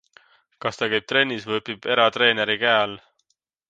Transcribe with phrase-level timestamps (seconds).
[0.65, 3.01] Kas ta käib trennis või õpib eratreeneri käe all?